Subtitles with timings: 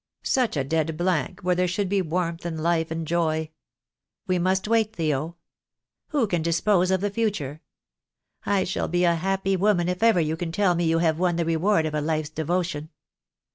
[0.23, 3.51] Such a dead blank where there should be warmth and life and joy.
[4.25, 5.35] We must wait, Theo.
[6.07, 7.61] Who can dispose of the future?
[8.43, 11.35] I shall be a happy woman if ever you can tell me you have won
[11.35, 12.89] the reward of a life's devotion."